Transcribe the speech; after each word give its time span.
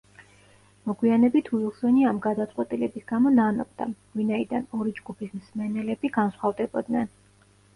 მოგვიანებით 0.91 1.51
უილსონი 1.57 2.07
ამ 2.11 2.21
გადაწყვეტილების 2.23 3.05
გამო 3.13 3.33
ნანობდა, 3.41 3.89
ვინაიდან 4.21 4.67
ორი 4.81 4.97
ჯგუფის 5.01 5.37
მსმენელები 5.39 6.13
განსხვავდებოდნენ. 6.17 7.15